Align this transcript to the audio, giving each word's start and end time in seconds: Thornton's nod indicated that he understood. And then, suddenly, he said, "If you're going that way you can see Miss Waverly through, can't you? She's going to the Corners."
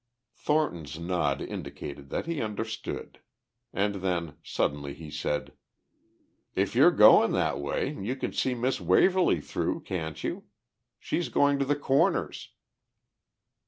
Thornton's 0.33 0.97
nod 0.97 1.43
indicated 1.43 2.09
that 2.09 2.25
he 2.25 2.41
understood. 2.41 3.19
And 3.71 3.93
then, 3.97 4.35
suddenly, 4.41 4.95
he 4.95 5.11
said, 5.11 5.53
"If 6.55 6.73
you're 6.73 6.89
going 6.89 7.33
that 7.33 7.59
way 7.59 7.91
you 7.93 8.15
can 8.15 8.33
see 8.33 8.55
Miss 8.55 8.81
Waverly 8.81 9.41
through, 9.41 9.81
can't 9.81 10.23
you? 10.23 10.45
She's 10.97 11.29
going 11.29 11.59
to 11.59 11.65
the 11.65 11.75
Corners." 11.75 12.49